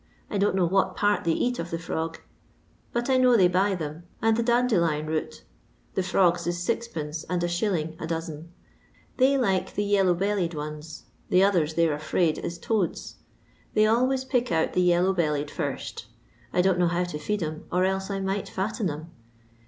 [0.31, 2.17] I don't know what part they eat of the frog,
[2.91, 5.43] but I know they buy them, and the dandelion root.
[5.93, 7.25] The frvgs is 6c2.
[7.29, 8.01] and 1#.
[8.01, 8.51] a dozen.
[9.17, 13.17] They like the yellow bellied ones, the others they 're afraid is toads.
[13.75, 16.07] They always pick out the yellow bellied first;
[16.51, 19.11] I don't know how to feed 'em, or else I might fatten them.